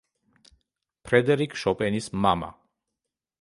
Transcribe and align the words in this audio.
ფრედერიკ 1.09 1.53
შოპენის 1.65 2.09
მამა. 2.25 2.51